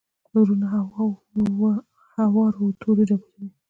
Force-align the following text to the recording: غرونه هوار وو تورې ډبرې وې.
غرونه 0.33 0.67
هوار 2.23 2.53
وو 2.59 2.77
تورې 2.81 3.03
ډبرې 3.09 3.35
وې. 3.47 3.49